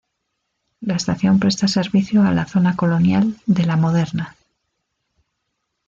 La 0.79 0.95
estación 0.95 1.37
presta 1.37 1.67
servicio 1.67 2.23
a 2.23 2.31
la 2.31 2.45
zona 2.47 2.75
colonial 2.75 3.37
de 3.45 3.65
"La 3.67 3.77
Moderna". 3.77 4.35